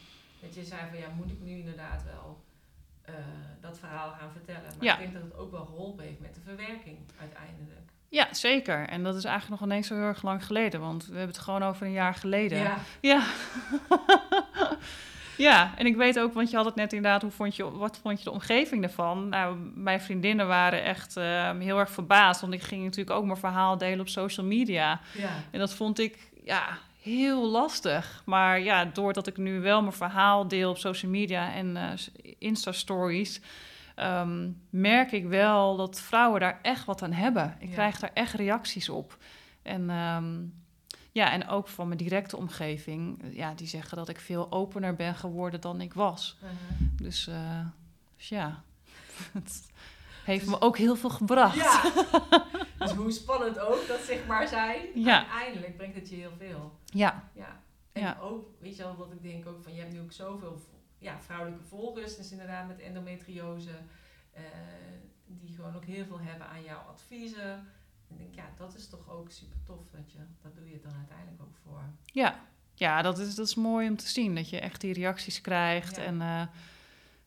[0.40, 2.44] Dat je zei van, ja, moet ik nu inderdaad wel
[3.02, 3.14] eh,
[3.60, 4.62] dat verhaal gaan vertellen?
[4.76, 4.92] Maar Ja.
[4.92, 7.90] ik denk dat het ook wel geholpen heeft met de verwerking uiteindelijk.
[8.08, 8.88] ja, zeker.
[8.88, 10.80] En dat is eigenlijk nog ineens zo heel erg lang geleden.
[10.80, 12.58] Want we hebben het gewoon over een jaar geleden.
[12.58, 13.22] Ja, Ja.
[15.36, 17.98] ja, en ik weet ook, want je had het net inderdaad, hoe vond je, wat
[18.02, 19.28] vond je de omgeving ervan?
[19.28, 23.36] Nou, mijn vriendinnen waren echt eh, heel erg verbaasd, want ik ging natuurlijk ook mijn
[23.38, 25.00] verhaal delen op social media.
[25.14, 28.22] ja, En dat vond ik, ja, heel lastig.
[28.24, 31.90] Maar ja, doordat ik nu wel mijn verhaal deel op social media en eh,
[32.38, 33.40] Insta-stories...
[33.94, 37.56] ehm, merk ik wel dat vrouwen daar echt wat aan hebben.
[37.58, 37.74] Ik Ja.
[37.74, 39.18] krijg daar echt reacties op.
[39.62, 40.34] En, ehm,
[41.16, 43.22] ja, en ook van mijn directe omgeving.
[43.22, 46.36] eh, Ja, die zeggen dat ik veel opener ben geworden dan ik was.
[46.42, 46.58] uh-huh.
[46.96, 47.66] Dus, eh,
[48.16, 48.62] dus ja,
[49.32, 49.66] het
[50.24, 51.54] heeft me ook heel veel gebracht.
[51.56, 51.82] ja.
[52.78, 55.16] Dus hoe spannend ook dat zeg maar zijn, Ja.
[55.18, 56.78] uiteindelijk brengt het je heel veel.
[56.84, 57.60] Ja, Ja.
[57.92, 58.16] En Ja.
[58.20, 60.60] ook, weet je wel, wat ik denk ook van, je hebt nu ook zoveel
[60.98, 63.70] ja, vrouwelijke volgers, dus inderdaad met endometriose,
[64.32, 64.42] eh,
[65.26, 67.68] die gewoon ook heel veel hebben aan jouw adviezen.
[68.08, 70.80] En ik denk, ja, dat is toch ook super tof, dat je, dat doe je
[70.82, 71.82] dan uiteindelijk ook voor.
[72.04, 72.40] Ja,
[72.74, 74.34] ja dat, is, dat is mooi om te zien.
[74.34, 75.96] Dat je echt die reacties krijgt.
[75.96, 76.02] Ja.
[76.02, 76.42] En eh,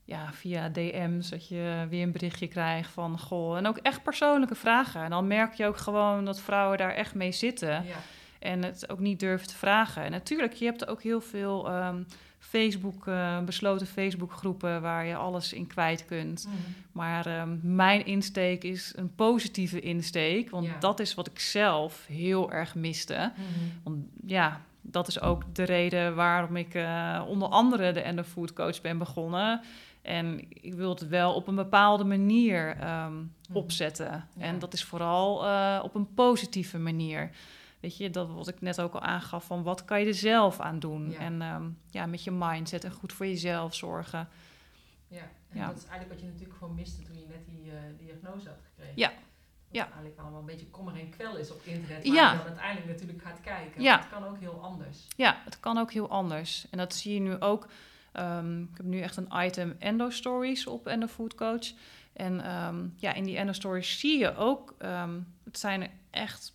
[0.04, 3.58] ja, via DM's dat je weer een berichtje krijgt van goh.
[3.58, 5.04] En ook echt persoonlijke vragen.
[5.04, 7.70] En dan merk je ook gewoon dat vrouwen daar echt mee zitten.
[7.70, 7.98] Ja,
[8.40, 10.04] En het ook niet durven te vragen.
[10.04, 12.04] En natuurlijk, je hebt ook heel veel ehm,
[12.40, 16.46] Facebook, eh, besloten Facebookgroepen waar je alles in kwijt kunt.
[16.48, 16.56] Mhm.
[16.92, 20.50] Maar ehm, mijn insteek is een positieve insteek.
[20.50, 20.80] Want Ja.
[20.80, 23.32] dat is wat ik zelf heel erg miste.
[23.36, 23.44] Mhm.
[23.84, 28.54] Want ja, dat is ook de reden waarom ik eh, onder andere de Endo Food
[28.54, 29.62] Coach ben begonnen.
[30.02, 33.14] En ik wil het wel op een bepaalde manier ehm,
[33.52, 34.28] opzetten.
[34.38, 37.30] En dat is vooral eh, op een positieve manier.
[37.80, 40.60] Weet je, dat wat ik net ook al aangaf, van wat kan je er zelf
[40.60, 41.14] aan doen?
[41.14, 44.28] En ehm, ja, met je mindset en goed voor jezelf zorgen.
[45.08, 47.74] Ja, en dat is eigenlijk wat je natuurlijk gewoon miste toen je net die uh,
[47.98, 48.94] diagnose had gekregen.
[48.96, 49.12] Ja.
[49.70, 49.84] ja.
[49.84, 52.32] eigenlijk allemaal een beetje kommer en kwel is op internet, waar ja.
[52.32, 53.82] je dan uiteindelijk natuurlijk gaat kijken.
[53.82, 53.98] Ja.
[53.98, 55.08] Het kan ook heel anders.
[55.16, 56.68] Ja, het kan ook heel anders.
[56.70, 57.68] En dat zie je nu ook.
[58.14, 61.72] Um, ik heb nu echt een item Endo Stories op Endo Food Coach.
[62.14, 64.76] En um, ja, in die Endo Stories zie je ook,
[65.44, 66.54] het zijn echt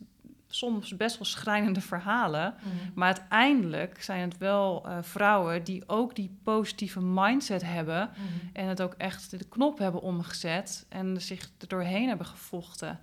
[0.55, 2.55] soms best wel schrijnende verhalen.
[2.59, 2.91] Mhm.
[2.95, 8.11] Maar uiteindelijk zijn het wel uh, vrouwen die ook die positieve mindset hebben.
[8.11, 8.23] Mhm.
[8.53, 10.87] En het ook echt de knop hebben omgezet.
[10.89, 13.01] En zich er doorheen hebben gevochten.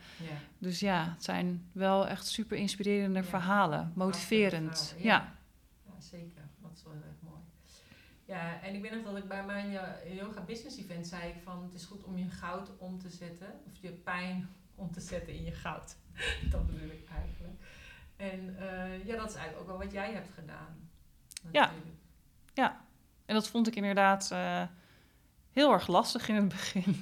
[0.57, 3.91] Dus ja, het zijn wel echt super inspirerende verhalen.
[3.95, 4.95] Motiverend.
[4.97, 5.03] ja.
[5.03, 5.93] ja.
[5.97, 6.41] zeker.
[6.61, 7.41] Dat is wel heel erg mooi.
[8.25, 11.35] Ja, en ik weet nog dat ik bij mijn eh, yoga business event zei ik
[11.43, 11.63] van...
[11.63, 13.47] het is goed om je goud om te zetten.
[13.71, 14.49] Of je pijn
[14.81, 15.95] om te zetten in je goud.
[16.51, 17.59] dat bedoel ik eigenlijk.
[18.15, 20.89] En uh, ja, dat is eigenlijk ook wel wat jij hebt gedaan.
[21.51, 21.71] Ja.
[22.53, 22.85] ja,
[23.25, 24.63] en dat vond ik inderdaad uh,
[25.51, 26.99] heel erg lastig in het begin.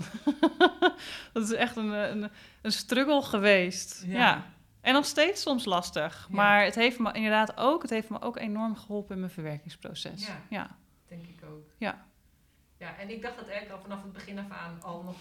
[1.33, 4.03] dat is echt een, een, een struggle geweest.
[4.05, 4.17] Ja.
[4.17, 4.45] ja.
[4.81, 6.25] En nog steeds soms lastig.
[6.29, 6.35] Ja.
[6.35, 10.27] Maar het heeft me inderdaad ook, het heeft me ook enorm geholpen in mijn verwerkingsproces.
[10.27, 10.77] Ja, ja.
[11.07, 11.71] denk ik ook.
[11.77, 12.07] Ja.
[12.77, 15.17] Ja, en ik dacht dat eigenlijk al vanaf het begin af aan al nog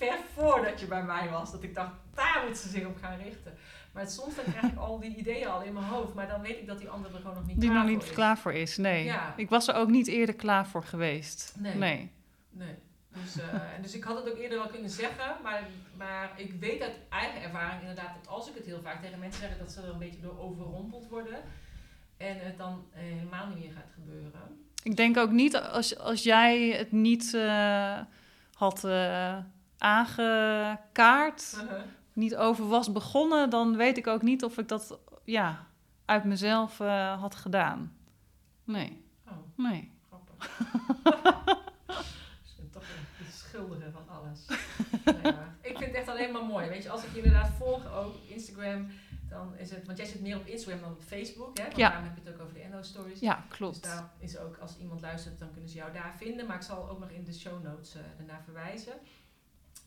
[0.00, 1.52] ver voordat je bij mij was.
[1.52, 3.58] Dat ik dacht, daar moet ze zich op gaan richten.
[3.92, 6.14] Maar soms dan krijg ik al die ideeën al in mijn hoofd.
[6.14, 8.10] Maar dan weet ik dat die andere er gewoon nog niet die klaar nog niet
[8.12, 9.04] klaar voor is, nee.
[9.04, 9.34] Ja.
[9.36, 11.54] Ik was er ook niet eerder klaar voor geweest.
[11.58, 11.74] Nee.
[11.74, 12.10] Nee.
[12.50, 12.74] nee.
[13.08, 15.36] Dus, uh, en dus ik had het ook eerder wel kunnen zeggen.
[15.42, 15.62] Maar,
[15.96, 19.40] maar ik weet uit eigen ervaring inderdaad dat als ik het heel vaak tegen mensen
[19.40, 19.58] zeg...
[19.58, 21.40] dat ze er een beetje door overrompeld worden.
[22.16, 24.40] En het dan uh, helemaal niet meer gaat gebeuren.
[24.82, 27.98] Ik denk ook niet als, als jij het niet uh,
[28.54, 28.84] had
[29.80, 31.80] aangekaart, uh-huh.
[32.12, 35.66] niet over was begonnen, dan weet ik ook niet of ik dat ja,
[36.04, 37.96] uit mezelf uh, had gedaan.
[38.64, 39.04] Nee.
[39.28, 39.32] Oh.
[39.56, 39.92] Nee.
[40.08, 40.60] Grappig.
[42.48, 42.82] ik ben toch
[43.18, 44.46] een schilderen van alles.
[45.22, 45.54] ja.
[45.60, 46.68] Ik vind het echt alleen maar mooi.
[46.68, 48.90] Weet je, als ik je inderdaad volg, ook Instagram,
[49.28, 51.64] dan is het, want jij zit meer op Instagram dan op Facebook, hè?
[51.64, 51.88] Want ja.
[51.88, 53.20] daarom heb je het ook over de Endo Stories.
[53.20, 53.82] Ja, klopt.
[53.82, 56.46] Dus daar is ook, als iemand luistert, dan kunnen ze jou daar vinden.
[56.46, 58.92] Maar ik zal ook nog in de show notes uh, ernaar verwijzen.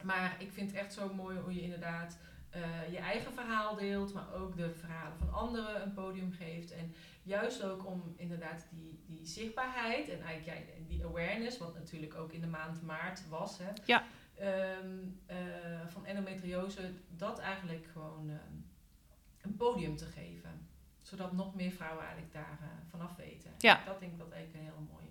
[0.02, 2.18] Maar ik vind het echt zo mooi hoe je inderdaad
[2.56, 6.72] uh, je eigen verhaal deelt, maar ook de verhalen van anderen een podium geeft.
[6.72, 12.16] En juist ook om inderdaad die, die zichtbaarheid en eigenlijk ja, die awareness, wat natuurlijk
[12.16, 14.04] ook in de maand maart was, hè, ja.
[14.42, 15.36] Um, uh,
[15.88, 18.36] van endometriose, dat eigenlijk gewoon uh,
[19.42, 20.68] een podium te geven.
[21.02, 23.52] Zodat nog meer vrouwen eigenlijk daar uh, vanaf weten.
[23.58, 23.84] Ja.
[23.86, 25.03] Dat denk ik dat eigenlijk een is ook.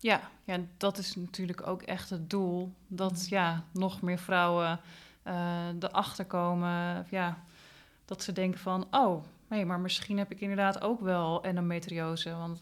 [0.00, 2.74] Ja, ja, dat is natuurlijk ook echt het doel.
[2.86, 3.34] Dat mhm.
[3.34, 4.80] ja, nog meer vrouwen
[5.26, 7.06] uh, erachter komen.
[7.10, 7.38] Ja,
[8.04, 12.36] dat ze denken van, oh, nee, maar misschien heb ik inderdaad ook wel endometriose.
[12.36, 12.60] Want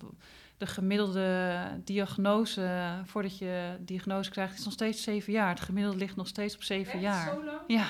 [0.56, 5.48] de gemiddelde diagnose, voordat je diagnose krijgt, is nog steeds zeven jaar.
[5.48, 7.02] Het gemiddelde ligt nog steeds op zeven Echt?
[7.02, 7.34] jaar.
[7.34, 7.60] Zo lang?
[7.66, 7.86] Ja.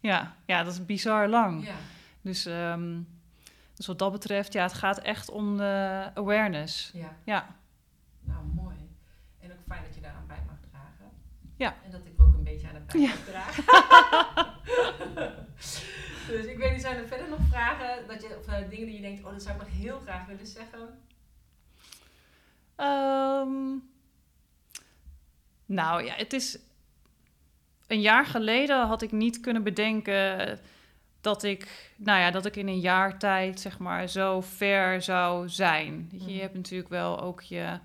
[0.00, 1.66] Ja, ja, dat is bizar lang.
[1.66, 1.74] Ja.
[2.20, 3.08] Dus, um,
[3.74, 6.90] dus wat dat betreft, ja, het gaat echt om de awareness.
[6.94, 7.16] Ja.
[7.24, 7.46] ja.
[8.20, 8.76] Nou, mooi.
[9.38, 11.10] En ook fijn dat je daaraan bij mag dragen.
[11.60, 11.76] Ja.
[11.84, 13.64] En dat ik ook een beetje aan het mag dragen.
[16.34, 18.94] dus ik weet niet, zijn er verder nog vragen dat je, of uh, dingen die
[18.94, 20.80] je denkt, oh, dat zou ik nog heel graag willen zeggen?
[22.76, 23.82] Um,
[25.66, 26.58] nou ja, het is.
[27.86, 30.58] Een jaar geleden had ik niet kunnen bedenken
[31.20, 35.48] dat ik, nou ja, dat ik in een jaar tijd, zeg maar, zo ver zou
[35.48, 36.08] zijn.
[36.12, 36.38] Je, mhm.
[36.40, 37.78] hebt natuurlijk wel ook je,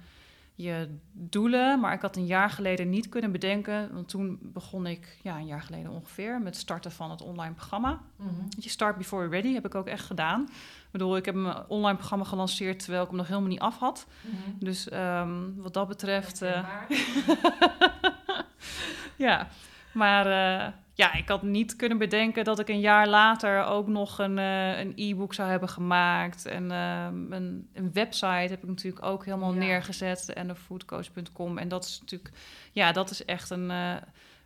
[0.55, 5.17] je doelen, maar ik had een jaar geleden niet kunnen bedenken, want toen begon ik,
[5.21, 7.99] ja, een jaar geleden ongeveer, met starten van het online programma.
[8.15, 10.41] Mm Je start before ready heb ik ook echt gedaan.
[10.85, 13.79] Ik bedoel, ik heb mijn online programma gelanceerd terwijl ik hem nog helemaal niet af
[13.79, 14.07] had.
[14.21, 14.35] Mhm.
[14.59, 16.41] Dus um, wat dat betreft.
[16.41, 16.67] Uh,
[19.25, 19.47] ja,
[19.91, 24.19] maar uh, ja, ik had niet kunnen bedenken dat ik een jaar later ook nog
[24.19, 26.45] een, uh, een e-book zou hebben gemaakt.
[26.45, 29.59] En uh, een, een, website heb ik natuurlijk ook helemaal ja.
[29.59, 31.57] neergezet, endofoodcoach.com.
[31.57, 32.35] En dat is natuurlijk,
[32.71, 33.95] ja, dat is echt een, uh,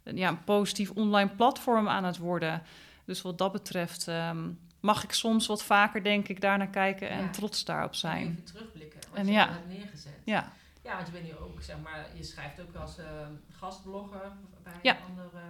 [0.03, 2.61] een, ja, een positief online platform aan het worden.
[3.05, 7.23] Dus wat dat betreft um, mag ik soms wat vaker, denk ik, daarnaar kijken en
[7.23, 7.29] ja.
[7.29, 8.25] trots daarop zijn.
[8.25, 9.49] En even terugblikken, wat en je ja.
[9.49, 10.21] hebt neergezet.
[10.23, 10.51] Ja.
[10.83, 12.97] Ja, want je bent nu ook, zeg maar, je schrijft ook als
[13.51, 14.31] gastblogger
[14.63, 14.95] bij ja.
[14.95, 15.41] een andere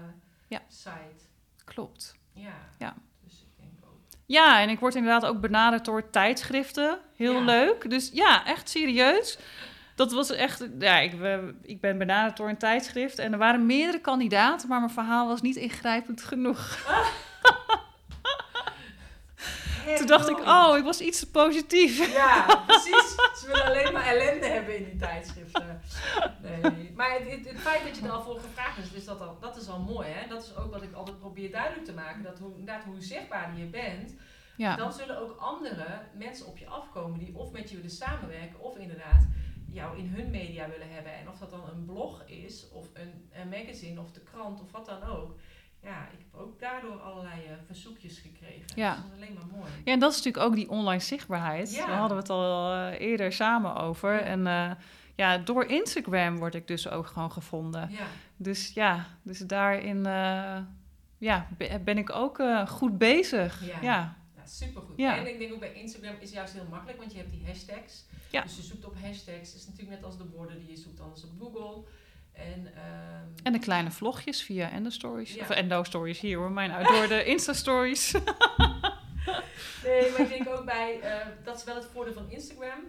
[0.50, 0.62] ja.
[0.68, 1.26] site.
[1.66, 2.16] Klopt.
[2.34, 2.54] Ja.
[2.80, 2.94] ja.
[3.24, 4.00] Dus ik denk ook.
[4.26, 7.00] Ja, en ik word inderdaad ook benaderd door tijdschriften.
[7.16, 7.40] Heel Ja.
[7.40, 7.90] leuk.
[7.90, 9.38] Dus ja, echt serieus.
[9.96, 10.68] Dat was echt...
[10.80, 11.14] Ja, ik,
[11.62, 13.20] ik ben benaderd door een tijdschrift.
[13.20, 16.78] En er waren meerdere kandidaten, maar mijn verhaal was niet ingrijpend genoeg.
[19.98, 22.14] Toen dacht ik, oh, ik was iets te positief.
[22.14, 23.16] Ja, precies.
[23.40, 25.82] Ze willen alleen maar ellende hebben in die tijdschriften.
[26.42, 26.88] Nee.
[27.00, 29.38] Maar het, het, het feit dat je er al voor gevraagd is, dus dat, al,
[29.40, 30.08] dat is al mooi.
[30.08, 30.28] Hè?
[30.28, 32.24] Dat is ook wat ik altijd probeer duidelijk te maken.
[32.24, 34.16] Dat hoe, inderdaad, hoe zichtbaarder je bent,
[34.58, 38.60] Ja, dan zullen ook andere mensen op je afkomen die of met je willen samenwerken
[38.60, 39.28] of inderdaad
[39.66, 41.14] jou in hun media willen hebben.
[41.14, 44.72] En of dat dan een blog is of een, een magazine of de krant of
[44.72, 45.40] wat dan ook.
[45.82, 48.66] Ja, ik heb ook daardoor allerlei eh, verzoekjes gekregen.
[48.76, 48.96] Ja.
[48.96, 49.72] Dat is alleen maar mooi.
[49.86, 51.74] Ja, en dat is natuurlijk ook die online zichtbaarheid.
[51.74, 51.86] Ja.
[51.86, 54.14] Daar hadden we het al eh, eerder samen over.
[54.14, 54.20] Ja.
[54.20, 54.72] En eh,
[55.19, 57.89] ja, door Instagram word ik dus ook gewoon gevonden.
[57.91, 58.05] Ja,
[58.38, 60.58] Dus ja, dus daarin eh,
[61.17, 63.65] ja, be- ben ik ook eh, goed bezig.
[63.65, 63.77] Ja.
[63.82, 64.17] Ja.
[64.36, 64.99] Ja, supergoed.
[64.99, 68.05] En ik denk ook bij Instagram is juist heel makkelijk, want je hebt die hashtags.
[68.29, 68.41] Ja.
[68.41, 69.51] Dus je zoekt op hashtags.
[69.51, 71.84] Het is natuurlijk net als de woorden die je zoekt anders op Google.
[72.34, 75.34] En, ehm, En de kleine vlogjes via Endo Stories.
[75.34, 75.41] Ja.
[75.41, 78.12] Of Endo Stories hier hoor, mijn door de Insta Stories.
[79.84, 82.79] nee, maar ik denk ook bij, eh, dat is wel het voordeel van Instagram.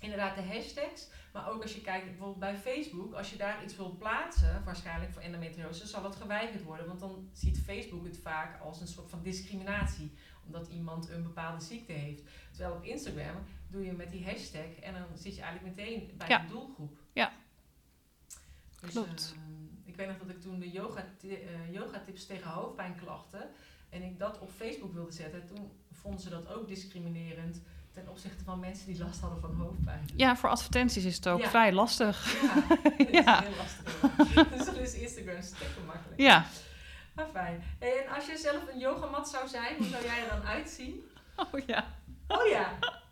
[0.00, 1.08] Inderdaad, de hashtags.
[1.36, 5.12] Maar ook als je kijkt bijvoorbeeld bij Facebook, als je daar iets wil plaatsen, waarschijnlijk
[5.12, 6.86] voor endometriose, zal het geweigerd worden.
[6.86, 10.12] Want dan ziet Facebook het vaak als een soort van discriminatie,
[10.46, 12.22] omdat iemand een bepaalde ziekte heeft.
[12.50, 13.36] Terwijl op Instagram
[13.68, 16.38] doe je met die hashtag en dan zit je eigenlijk meteen bij Ja.
[16.38, 16.98] de doelgroep.
[17.12, 17.32] Ja.
[18.80, 19.34] Dus, Klopt.
[19.36, 23.48] ehm, ik weet nog dat ik toen de yoga, eh, yoga tips tegen hoofdpijnklachten
[23.88, 27.62] en ik dat op Facebook wilde zetten, toen vonden ze dat ook discriminerend
[27.96, 30.08] ten opzichte van mensen die last hadden van hoofdpijn.
[30.16, 31.48] Ja, voor advertenties is het ook Ja.
[31.48, 32.36] vrij lastig.
[32.42, 32.54] Ja,
[32.98, 33.42] dat Ja.
[33.42, 34.48] is heel lastig.
[34.56, 36.20] Dus dan is Instagram stukken makkelijk.
[36.20, 36.44] Ja.
[37.14, 37.62] Maar fijn.
[37.78, 41.00] Hey, en als je zelf een yogamat zou zijn, hoe zou jij er dan uitzien?
[41.36, 41.84] Oh ja.
[42.28, 42.68] Oh ja,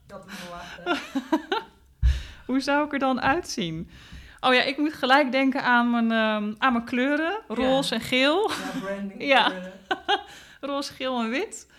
[0.07, 1.03] dat is wel wachten.
[2.47, 3.91] Hoe zou ik er dan uitzien?
[4.41, 7.41] Oh ja, ik moet gelijk denken aan mijn, ehm, aan mijn kleuren.
[7.49, 8.51] Roze en geel.
[8.51, 9.25] Ja, branding.
[9.25, 9.53] Ja.
[10.61, 11.71] Roze, geel en wit.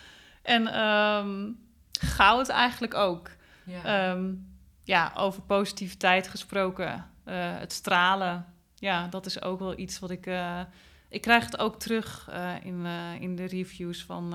[0.41, 1.51] En ehm,
[1.97, 3.29] goud eigenlijk ook.
[3.65, 3.83] ja.
[4.11, 4.33] Ehm,
[4.83, 7.05] ja, over positiviteit gesproken.
[7.23, 8.45] eh, het stralen.
[8.75, 10.25] Ja, dat is ook wel iets wat ik...
[10.25, 10.61] eh,
[11.09, 12.85] ik krijg het ook terug eh, in,
[13.19, 14.33] in de reviews van,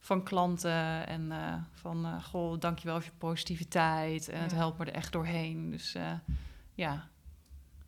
[0.00, 1.06] van klanten.
[1.06, 1.32] En
[1.72, 4.28] van, goh, dankjewel voor je positiviteit.
[4.28, 5.70] En het helpt me er echt doorheen.
[5.70, 5.92] Dus
[6.74, 6.92] ja,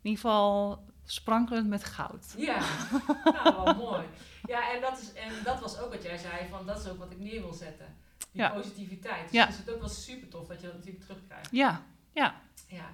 [0.01, 2.33] in ieder geval sprankelend met goud.
[2.37, 2.59] Ja,
[3.43, 4.03] nou wel mooi.
[4.45, 6.97] Ja, en dat, is, en dat was ook wat jij zei, van dat is ook
[6.97, 7.85] wat ik neer wil zetten.
[8.31, 9.21] Die positiviteit.
[9.23, 9.47] Dus Ja.
[9.47, 11.51] is het ook wel super tof dat je dat natuurlijk terugkrijgt.
[11.51, 12.89] Ja, ja, Ja.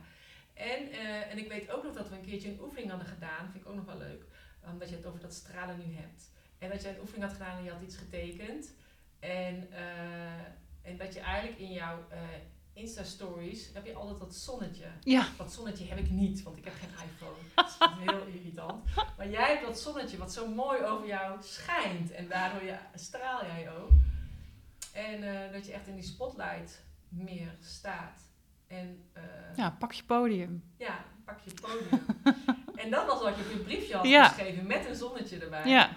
[0.53, 3.49] En, eh, en ik weet ook nog dat we een keertje een oefening hadden gedaan,
[3.51, 4.23] vind ik ook nog wel leuk,
[4.71, 6.29] omdat je het over dat stralen nu hebt.
[6.57, 8.73] En dat je een oefening had gedaan en je had iets getekend.
[9.19, 10.39] En, eh,
[10.81, 12.19] en dat je eigenlijk in jouw eh,
[12.73, 14.85] Insta-stories heb je altijd dat zonnetje.
[15.01, 17.37] ja, Dat zonnetje heb ik niet, want ik heb geen iPhone.
[17.55, 18.83] Dat is heel irritant.
[19.17, 22.11] Maar jij hebt dat zonnetje wat zo mooi over jou schijnt.
[22.11, 23.89] En daardoor ja, straal jij ook.
[24.93, 28.21] En eh, dat je echt in die spotlight meer staat.
[28.67, 29.23] En eh,
[29.55, 29.63] ja.
[29.63, 30.63] ja, pak je podium.
[31.25, 32.05] pak je podium.
[32.75, 34.27] en dat was wat je op je briefje had Ja.
[34.27, 35.65] geschreven met een zonnetje erbij.
[35.69, 35.89] Ja,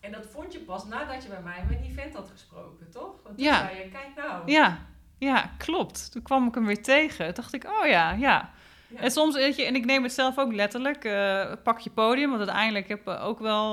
[0.00, 3.22] En dat vond je pas nadat je bij mij met die vent had gesproken, toch?
[3.22, 3.58] Want toen Ja.
[3.58, 4.50] zei je, kijk nou.
[4.50, 4.78] ja,
[5.18, 6.12] ja, klopt.
[6.12, 7.24] Toen kwam ik hem weer tegen.
[7.24, 8.52] Toen dacht ik, oh ja, ja.
[8.88, 9.00] Ja.
[9.00, 12.28] En soms, weet je, en ik neem het zelf ook letterlijk, eh, pak je podium,
[12.28, 13.72] want uiteindelijk heb ik ook wel...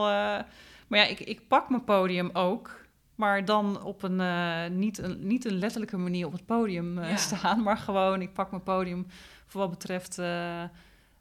[0.87, 2.81] maar ja, ik, ik pak mijn podium ook,
[3.15, 7.09] maar dan op een, eh, niet, een, niet een letterlijke manier op het podium eh,
[7.09, 7.15] Ja.
[7.15, 9.07] staan, maar gewoon, ik pak mijn podium
[9.45, 10.63] voor wat betreft eh,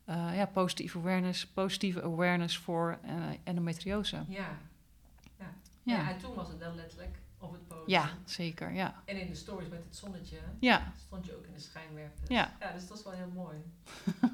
[0.06, 2.98] ja, positieve awareness, positieve awareness voor
[3.44, 4.16] endometriose.
[4.28, 4.48] Ja.
[5.38, 5.54] Ja.
[5.82, 5.96] ja.
[5.96, 6.10] Ja.
[6.10, 7.84] en toen was het wel letterlijk op het podium.
[7.86, 9.02] ja, zeker, ja.
[9.04, 12.28] En in de stories met het zonnetje Ja, stond je ook in de schijnwerpers.
[12.28, 12.56] Ja.
[12.60, 13.56] ja, dus dat is wel heel mooi.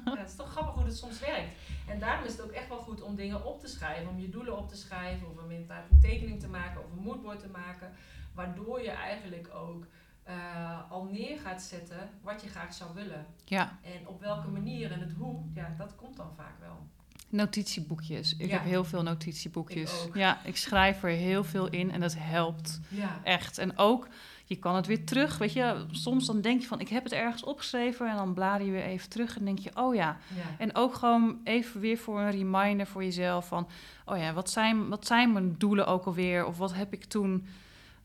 [0.05, 1.53] ja, het is toch grappig hoe het soms werkt.
[1.87, 4.09] En daarom is het ook echt wel goed om dingen op te schrijven.
[4.09, 5.29] Om je doelen op te schrijven.
[5.29, 6.83] Of om inderdaad een tekening te maken.
[6.85, 7.93] Of een moodboard te maken.
[8.33, 9.85] Waardoor je eigenlijk ook
[10.23, 13.25] eh, al neer gaat zetten wat je graag zou willen.
[13.45, 13.77] ja.
[13.81, 16.87] En op welke manier en het hoe, ja, dat komt dan vaak wel.
[17.29, 18.35] Notitieboekjes.
[18.37, 18.53] Ik Ja.
[18.57, 20.05] heb heel veel notitieboekjes.
[20.05, 20.15] Ik.
[20.15, 23.57] Ja, ik schrijf er heel veel in en dat helpt Ja, echt.
[23.57, 24.07] En ook,
[24.45, 25.37] je kan het weer terug.
[25.37, 28.65] Weet je, soms dan denk je van, ik heb het ergens opgeschreven en dan blader
[28.65, 30.17] je weer even terug en denk je, oh ja.
[30.35, 30.43] ja.
[30.57, 33.67] En ook gewoon even weer voor een reminder voor jezelf van,
[34.05, 36.45] oh ja, wat zijn, wat zijn mijn doelen ook alweer?
[36.45, 37.47] Of wat heb ik toen?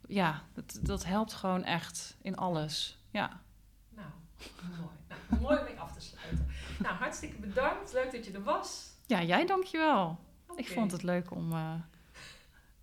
[0.08, 2.98] Ja, dat, dat helpt gewoon echt in alles.
[3.10, 3.40] Ja,
[3.96, 4.08] Nou,
[4.78, 4.88] mooi.
[5.08, 6.46] Nou, mooi om mee af te sluiten.
[6.78, 7.92] Nou, hartstikke bedankt.
[7.92, 8.92] Leuk dat je er was.
[9.06, 10.18] Ja jij dankjewel.
[10.56, 11.74] Ik vond het leuk om eh,